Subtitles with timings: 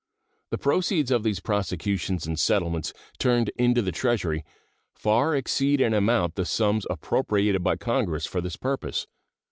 [0.49, 4.43] The proceeds of these prosecutions and settlements turned into the Treasury
[4.95, 9.05] far exceed in amount the sums appropriated by Congress for this purpose.